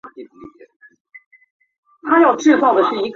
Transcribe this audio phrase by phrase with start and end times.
[0.01, 0.31] 正德十一年
[2.25, 2.57] 五月
[3.03, 3.09] 卒。